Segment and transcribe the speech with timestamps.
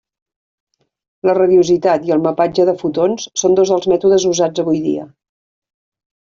[1.29, 5.09] La radiositat i el mapatge de fotons són dos dels mètodes usats avui dia.